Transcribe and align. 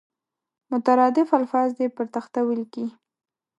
مترادف 0.71 1.29
الفاظ 1.39 1.67
دې 1.77 1.87
پر 1.95 2.05
تخته 2.15 2.39
ولیکي. 2.47 2.85